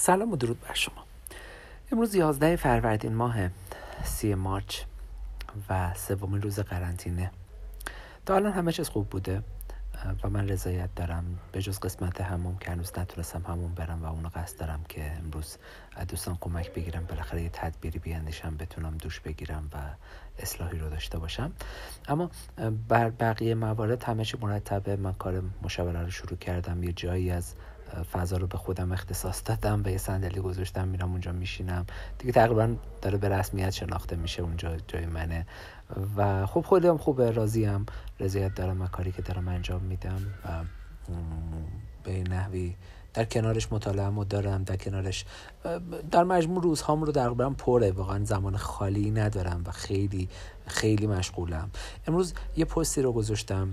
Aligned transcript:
سلام 0.00 0.32
و 0.32 0.36
درود 0.36 0.60
بر 0.60 0.74
شما. 0.74 1.04
امروز 1.92 2.14
11 2.14 2.56
فروردین 2.56 3.14
ماه 3.14 3.36
سی 4.04 4.34
مارچ 4.34 4.80
و 5.68 5.94
سومین 5.94 6.42
روز 6.42 6.60
قرنطینه. 6.60 7.30
تا 8.26 8.36
الان 8.36 8.52
همه 8.52 8.72
چیز 8.72 8.88
خوب 8.88 9.08
بوده 9.08 9.42
و 10.22 10.30
من 10.30 10.48
رضایت 10.48 10.94
دارم. 10.94 11.38
به 11.52 11.62
جز 11.62 11.80
قسمت 11.80 12.20
هموم 12.20 12.58
که 12.58 12.70
هنوز 12.70 12.98
نتونستم 12.98 13.42
همون 13.48 13.74
برم 13.74 14.02
و 14.02 14.06
اونو 14.06 14.28
قصد 14.28 14.58
دارم 14.58 14.84
که 14.88 15.12
امروز 15.12 15.56
دوستان 16.08 16.38
کمک 16.40 16.72
بگیرم 16.72 17.04
بالاخره 17.04 17.42
یه 17.42 17.50
تدبیری 17.52 17.98
بیاندیشم 17.98 18.56
بتونم 18.56 18.96
دوش 18.96 19.20
بگیرم 19.20 19.70
و 19.72 19.76
اصلاحی 20.38 20.78
رو 20.78 20.90
داشته 20.90 21.18
باشم. 21.18 21.52
اما 22.08 22.30
بر 22.88 23.10
بقیه 23.10 23.54
موارد 23.54 24.04
همه 24.04 24.24
چی 24.24 24.38
مرتبه. 24.40 24.96
من 24.96 25.12
کار 25.12 25.42
مشاوره 25.62 26.02
رو 26.02 26.10
شروع 26.10 26.38
کردم. 26.38 26.82
یه 26.82 26.92
جایی 26.92 27.30
از 27.30 27.54
فضا 28.12 28.36
رو 28.36 28.46
به 28.46 28.58
خودم 28.58 28.92
اختصاص 28.92 29.42
دادم 29.44 29.82
و 29.84 29.88
یه 29.88 29.98
صندلی 29.98 30.40
گذاشتم 30.40 30.88
میرم 30.88 31.10
اونجا 31.10 31.32
میشینم. 31.32 31.86
دیگه 32.18 32.32
تقریبا 32.32 32.74
داره 33.02 33.18
به 33.18 33.28
رسمیت 33.28 33.70
شناخته 33.70 34.16
میشه 34.16 34.42
اونجا 34.42 34.76
جای 34.88 35.06
منه. 35.06 35.46
و 36.16 36.46
خب 36.46 36.60
خودم 36.60 36.96
خوبه 36.96 37.30
راضیم. 37.30 37.86
رضایت 38.20 38.54
دارم 38.54 38.82
و 38.82 38.86
کاری 38.86 39.12
که 39.12 39.22
دارم 39.22 39.48
انجام 39.48 39.82
میدم 39.82 40.20
و 40.44 40.48
به 42.04 42.22
نحوی 42.22 42.74
در 43.14 43.24
کنارش 43.24 43.72
مطالعه 43.72 44.24
دارم 44.24 44.64
در 44.64 44.76
کنارش 44.76 45.24
در 46.10 46.24
مجموع 46.24 46.62
روزهام 46.62 47.02
رو 47.02 47.12
تقریبا 47.12 47.50
پره. 47.50 47.90
واقعا 47.90 48.24
زمان 48.24 48.56
خالی 48.56 49.10
ندارم 49.10 49.62
و 49.66 49.70
خیلی 49.70 50.28
خیلی 50.66 51.06
مشغولم. 51.06 51.70
امروز 52.06 52.34
یه 52.56 52.64
پستی 52.64 53.02
رو 53.02 53.12
گذاشتم. 53.12 53.68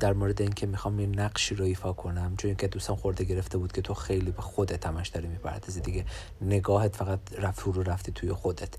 در 0.00 0.12
مورد 0.12 0.42
اینکه 0.42 0.66
می‌خوام 0.66 1.00
یه 1.00 1.06
نقشی 1.06 1.54
رو 1.54 1.64
ایفا 1.64 1.92
کنم 1.92 2.34
چون 2.36 2.48
اینکه 2.48 2.68
دوستان 2.68 2.96
خورده 2.96 3.24
گرفته 3.24 3.58
بود 3.58 3.72
که 3.72 3.82
تو 3.82 3.94
خیلی 3.94 4.30
به 4.30 4.42
خودت 4.42 4.86
همش 4.86 5.08
داری 5.08 5.28
می‌پردازی 5.28 5.80
دیگه. 5.80 6.04
نگاهت 6.40 6.96
فقط 6.96 7.20
رفت 7.38 7.62
رو 7.64 7.82
رفتی 7.82 8.12
توی 8.12 8.32
خودت. 8.32 8.74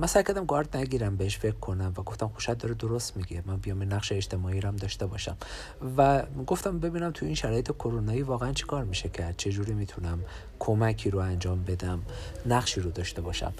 من 0.00 0.06
سعی 0.06 0.22
کردم 0.22 0.46
گارد 0.46 0.76
نگیرم 0.76 1.16
بهش 1.16 1.38
فکر 1.38 1.56
کنم 1.56 1.92
و 1.96 2.02
گفتم 2.02 2.28
خوشت 2.28 2.54
داره 2.54 2.74
درست 2.74 3.16
میگه. 3.16 3.42
من 3.46 3.56
بیام 3.56 3.82
نقش 3.82 4.12
اجتماعی 4.12 4.60
رو 4.60 4.72
داشته 4.72 5.06
باشم. 5.06 5.36
و 5.96 6.22
گفتم 6.46 6.78
ببینم 6.78 7.10
تو 7.10 7.26
این 7.26 7.34
شرایط 7.34 7.72
کرونایی 7.72 8.22
واقعا 8.22 8.52
چی 8.52 8.64
کار 8.64 8.84
میشه 8.84 9.08
کرد؟ 9.08 9.36
چه 9.36 9.50
جوری 9.50 9.72
می‌تونم 9.72 10.20
کمکی 10.60 11.10
رو 11.10 11.18
انجام 11.18 11.64
بدم 11.64 12.02
نقشی 12.46 12.80
رو 12.80 12.90
داشته 12.90 13.22
باشم. 13.22 13.52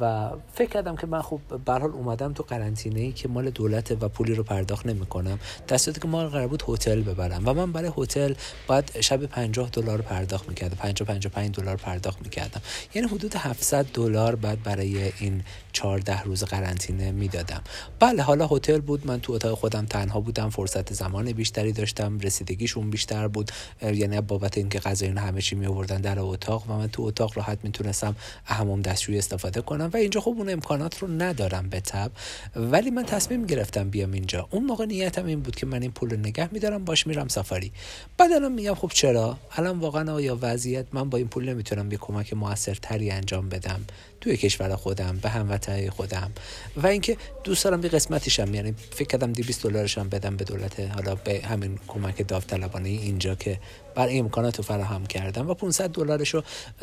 و 0.00 0.30
فکر 0.54 0.68
کردم 0.68 0.96
که 0.96 1.06
من 1.06 1.22
خب 1.22 1.40
به 1.64 1.72
حال 1.72 1.90
اومدم 1.90 2.32
تو 2.32 2.42
قرنطینه 2.42 3.00
ای 3.00 3.12
که 3.12 3.28
مال 3.28 3.50
دولت 3.50 4.02
و 4.02 4.08
پولی 4.08 4.34
رو 4.34 4.42
پرداخت 4.42 4.86
نمی‌کنم. 4.86 5.38
دستاتی 5.68 6.00
که 6.00 6.08
ما 6.08 6.28
قرار 6.28 6.46
بود 6.46 6.64
هتل 6.68 7.00
ببرم. 7.00 7.42
و 7.48 7.54
من 7.54 7.72
برای 7.72 7.90
هتل 7.98 8.34
باید 8.66 9.00
شب 9.00 9.26
50 9.26 9.70
دلار 9.70 10.02
پرداخت 10.02 10.48
می‌کردم. 10.48 10.76
50 10.76 11.06
55 11.06 11.54
دلار 11.54 11.76
پرداخت 11.76 12.22
می‌کردم. 12.22 12.60
یعنی 12.94 13.08
حدود 13.08 13.36
700 13.36 13.86
دلار 13.94 14.36
بعد 14.36 14.62
برای 14.62 15.12
این 15.18 15.42
14 15.72 16.22
روز 16.22 16.44
قرنطینه 16.44 17.12
می‌دادم. 17.12 17.62
بله 18.00 18.22
حالا 18.22 18.46
هتل 18.46 18.80
بود. 18.80 19.06
من 19.06 19.20
تو 19.20 19.32
اتاق 19.32 19.58
خودم 19.58 19.86
تنها 19.86 20.20
بودم. 20.20 20.50
فرصت 20.50 20.92
زمان 20.92 21.32
بیشتری 21.32 21.72
داشتم. 21.72 22.18
رسیدگیشون 22.18 22.90
بیشتر 22.90 23.28
بود. 23.28 23.50
یعنی 23.82 24.20
بابت 24.20 24.58
اینکه 24.58 24.78
غذا 24.78 25.06
همه 25.06 25.42
چی 25.42 25.56
می 25.56 25.66
آوردن 25.66 26.00
در 26.00 26.18
اتاق 26.34 26.70
و 26.70 26.72
من 26.72 26.88
تو 26.88 27.02
اتاق 27.02 27.36
راحت 27.36 27.58
می‌تونستم 27.62 28.16
حمام 28.44 28.82
دستشویی 28.82 29.18
استفاده 29.18 29.60
کنم 29.60 29.90
و 29.92 29.96
اینجا 29.96 30.20
خوب 30.20 30.38
اون 30.38 30.50
امکانات 30.50 30.98
رو 30.98 31.08
ندارم 31.08 31.68
به 31.68 31.80
تب. 31.80 32.10
ولی 32.56 32.90
من 32.90 33.02
تصمیم 33.02 33.46
گرفتم 33.46 33.90
بیام 33.90 34.12
اینجا. 34.12 34.48
اون 34.50 34.64
موقع 34.64 34.84
نیتم 34.86 35.26
این 35.26 35.40
بود 35.40 35.56
که 35.56 35.66
من 35.66 35.82
این 35.82 35.92
پول 35.92 36.10
رو 36.10 36.16
نگه 36.16 36.48
میدارم 36.52 36.84
باش 36.84 37.06
میرم 37.06 37.28
سفاری. 37.28 37.72
بعد 38.18 38.32
الان 38.32 38.52
میگم 38.52 38.74
خب 38.74 38.90
چرا؟ 38.94 39.38
الان 39.56 39.78
واقعا 39.78 40.12
آیا 40.12 40.38
وضعیت 40.42 40.86
من 40.92 41.10
با 41.10 41.18
این 41.18 41.28
پول 41.28 41.48
نمی‌تونم 41.48 41.92
یه 41.92 41.98
کمک 41.98 42.32
موثرتری 42.32 43.10
انجام 43.10 43.48
بدم 43.48 43.84
توی 44.20 44.36
کشور 44.36 44.76
خودم 44.76 45.18
به 45.22 45.28
هموطنهای 45.28 45.90
خودم؟ 45.90 46.32
و 46.76 46.86
اینکه 46.86 47.16
دوست 47.44 47.64
دارم 47.64 47.82
یه 47.82 47.88
قسمتیشم 47.88 48.54
یعنی 48.54 48.74
فکر 48.90 49.08
کردم 49.08 49.32
200 49.32 49.62
دلارشم 49.66 50.08
بدم 50.08 50.36
به 50.36 50.44
دولت 50.44 50.80
حالا 50.80 51.14
به 51.14 51.40
همین 51.40 51.78
کمک 51.88 52.28
داوطلبانه 52.28 52.88
اینجا 52.88 53.34
که 53.34 53.58
بر 53.94 54.08
امکانات 54.10 54.62
فراهم 54.62 55.06
کردم 55.06 55.50
و 55.50 55.54
500 55.54 55.90
دلارش 55.90 56.34
رو 56.34 56.42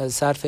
صرف 0.09 0.45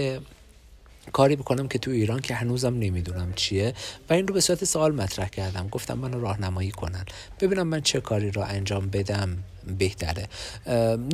کاری 1.11 1.35
بکنم 1.35 1.67
که 1.67 1.79
تو 1.79 1.91
ایران 1.91 2.19
که 2.19 2.33
هنوزم 2.35 2.73
نمی‌دونم 2.73 3.33
چیه. 3.35 3.73
و 4.09 4.13
این 4.13 4.27
رو 4.27 4.33
به 4.33 4.41
صورت 4.41 4.65
سوال 4.65 4.95
مطرح 4.95 5.27
کردم. 5.27 5.67
گفتم 5.67 5.97
منو 5.97 6.21
راهنمایی 6.21 6.71
کنن. 6.71 7.05
ببینم 7.39 7.67
من 7.67 7.81
چه 7.81 8.01
کاری 8.01 8.31
را 8.31 8.45
انجام 8.45 8.89
بدم. 8.89 9.37
بهتره. 9.77 10.27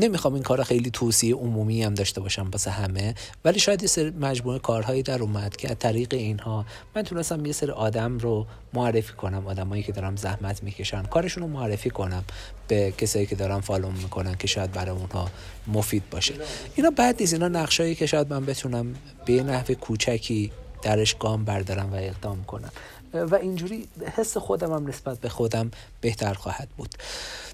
نمی‌خوام 0.02 0.34
این 0.34 0.44
کار 0.44 0.64
خیلی 0.64 0.90
توصیه 0.90 1.36
عمومی 1.36 1.84
هم 1.84 1.94
داشته 1.94 2.22
باشم 2.22 2.50
واسه 2.52 2.72
همه 2.72 3.16
ولی 3.46 3.60
شاید 3.60 3.82
یه 3.82 3.88
سری 3.88 4.10
مجموعه 4.10 4.60
کارهایی 4.60 5.04
در 5.04 5.22
اومد 5.22 5.56
که 5.56 5.70
از 5.70 5.76
طریق 5.80 6.14
اینها 6.14 6.66
من 6.96 7.02
تونستم 7.02 7.46
یه 7.46 7.54
سری 7.54 7.72
آدم 7.72 8.18
رو 8.18 8.46
معرفی 8.74 9.14
کنم 9.14 9.48
آدمایی 9.48 9.84
که 9.84 9.92
دارم 9.92 10.16
زحمت 10.16 10.64
می‌کشن. 10.64 11.04
کارشون 11.04 11.44
رو 11.44 11.50
معرفی 11.50 11.90
کنم 11.90 12.24
به 12.68 12.94
کسایی 12.98 13.26
که 13.26 13.36
دارم 13.36 13.62
فالو 13.62 13.92
می‌کنن 13.92 14.36
که 14.36 14.48
شاید 14.48 14.72
برای 14.72 14.92
اونها 14.92 15.30
مفید 15.68 16.10
باشه. 16.10 16.34
اینا 16.76 16.90
بعد 16.90 17.16
نیست 17.20 17.34
اینا 17.34 17.48
نقشایی 17.48 17.96
که 17.96 18.06
شاید 18.06 18.34
من 18.34 18.46
بتونم 18.46 18.96
به 19.26 19.44
نحو 19.44 19.74
کوچکی 19.74 20.52
درش 20.82 21.16
گام 21.16 21.46
بردارم 21.46 21.94
و 21.94 21.96
اقدام 21.96 22.44
کنم. 22.44 22.72
و 23.14 23.36
اینجوری 23.36 23.88
حس 24.18 24.38
خودم 24.38 24.74
هم 24.74 24.88
نسبت 24.88 25.20
به 25.20 25.30
خودم 25.30 25.72
بهتر 26.02 26.34
خواهد 26.34 26.70
بود. 26.78 26.96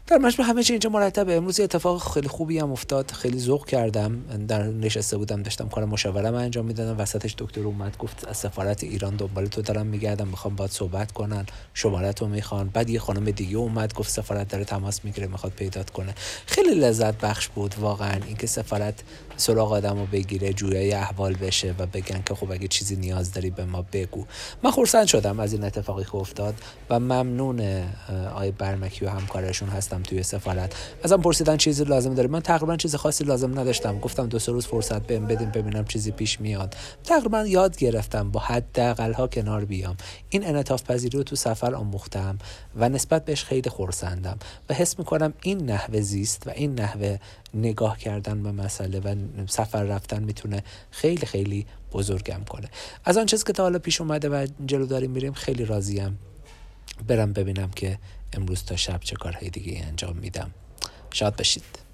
در 0.07 0.17
مجموع 0.17 0.49
همه 0.49 0.63
چی 0.63 0.73
اینجا 0.73 0.89
مرتبه. 0.89 1.35
امروز 1.35 1.59
اتفاق 1.59 2.13
خیلی 2.13 2.27
خوبی 2.27 2.59
هم 2.59 2.71
افتاد. 2.71 3.11
خیلی 3.11 3.39
ذوق 3.39 3.65
کردم. 3.65 4.21
در 4.47 4.63
نشسته 4.63 5.17
بودم 5.17 5.43
داشتم 5.43 5.69
کار 5.69 5.85
مشاوره 5.85 6.31
من 6.31 6.43
انجام 6.43 6.65
می‌دادم. 6.65 6.99
وسطش 6.99 7.35
دکتر 7.37 7.61
اومد 7.61 7.97
گفت 7.97 8.27
از 8.27 8.37
سفارت 8.37 8.83
ایران 8.83 9.15
دنبال 9.15 9.45
تو 9.45 9.61
دارم 9.61 9.85
میگردم. 9.85 10.27
می‌خوام 10.27 10.55
باید 10.55 10.71
صحبت 10.71 11.11
کنن. 11.11 11.45
شمارت 11.73 12.21
رو 12.21 12.27
می‌خوان. 12.27 12.69
بعد 12.69 12.89
یه 12.89 12.99
خانم 12.99 13.31
دیگه 13.31 13.57
اومد 13.57 13.93
گفت 13.93 14.09
سفارت 14.09 14.47
داره 14.47 14.63
تماس 14.63 15.05
می‌گیره 15.05 15.27
می‌خواد 15.27 15.53
پیدات 15.53 15.89
کنه. 15.89 16.15
خیلی 16.45 16.75
لذت 16.75 17.17
بخش 17.17 17.47
بود 17.47 17.75
واقعا. 17.79 18.19
اینکه 18.27 18.47
سفارت 18.47 19.03
سراغ 19.37 19.71
آدم 19.71 19.99
رو 19.99 20.05
بگیره 20.05 20.53
جویای 20.53 20.93
احوال 20.93 21.33
بشه 21.33 21.75
و 21.79 21.85
بگن 21.85 22.21
که 22.25 22.35
خب 22.35 22.51
اگه 22.51 22.67
چیزی 22.67 22.95
نیاز 22.95 23.33
داری 23.33 23.49
به 23.49 23.65
ما 23.65 23.85
بگو. 23.93 24.25
من 24.63 24.71
خورسند 24.71 25.07
شدم 25.07 25.39
از 25.39 25.53
این 25.53 25.63
اتفاقی 25.63 26.03
که 26.03 26.15
افتاد 26.15 26.53
و 26.89 26.99
ممنون 26.99 27.83
آی 28.35 28.51
برمکی 28.51 29.05
و 29.05 29.09
همکارشون 29.09 29.69
هستم. 29.69 29.94
توی 30.03 30.23
سفارت. 30.23 30.73
ازم 31.03 31.21
پرسیدن 31.21 31.57
چیزی 31.57 31.83
لازم 31.83 32.13
داری 32.13 32.27
من 32.27 32.39
تقریبا 32.39 32.75
چیز 32.75 32.95
خاصی 32.95 33.23
لازم 33.23 33.59
نداشتم. 33.59 33.99
گفتم 33.99 34.27
دو 34.27 34.39
سه 34.39 34.51
روز 34.51 34.67
فرصت 34.67 35.01
بهم 35.01 35.25
بدیم 35.25 35.49
ببینم 35.49 35.85
چیزی 35.85 36.11
پیش 36.11 36.41
میاد. 36.41 36.75
تقریبا 37.03 37.45
یاد 37.47 37.77
گرفتم 37.77 38.31
با 38.31 38.39
حداقل 38.39 39.13
ها 39.13 39.27
کنار 39.27 39.65
بیام. 39.65 39.97
این 40.29 40.47
انعطاف 40.47 40.83
پذیری 40.83 41.17
رو 41.17 41.23
تو 41.23 41.35
سفر 41.35 41.75
آموختم 41.75 42.37
و 42.75 42.89
نسبت 42.89 43.25
بهش 43.25 43.43
خیلی 43.43 43.69
خورسندم 43.69 44.37
و 44.69 44.73
حس 44.73 44.99
می‌کنم 44.99 45.33
این 45.41 45.65
نحوه 45.65 46.01
زیست 46.01 46.47
و 46.47 46.49
این 46.49 46.79
نحوه 46.79 47.17
نگاه 47.53 47.97
کردن 47.97 48.43
به 48.43 48.51
مسئله 48.51 48.99
و 48.99 49.15
سفر 49.47 49.83
رفتن 49.83 50.23
می‌تونه 50.23 50.63
خیلی 50.91 51.25
خیلی 51.25 51.65
بزرگم 51.93 52.41
کنه. 52.49 52.67
از 53.05 53.17
آن 53.17 53.25
چیز 53.25 53.43
که 53.43 53.53
تا 53.53 53.63
حالا 53.63 53.79
پیش 53.79 54.01
اومده 54.01 54.29
و 54.29 54.47
جلو 54.65 54.85
داریم 54.85 55.11
میریم 55.11 55.33
خیلی 55.33 55.65
راضیم. 55.65 56.19
برم 57.07 57.33
ببینم 57.33 57.71
که 57.71 57.99
امروز 58.33 58.63
تا 58.63 58.75
شب 58.75 58.99
چه 58.99 59.15
کارهای 59.15 59.49
دیگه 59.49 59.85
انجام 59.87 60.15
میدم. 60.15 60.51
شاد 61.11 61.35
بشید 61.35 61.84